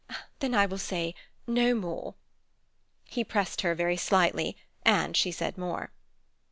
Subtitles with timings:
[0.39, 1.13] "Then I will say
[1.45, 2.15] no more."
[3.05, 5.91] He pressed her very slightly, and she said more.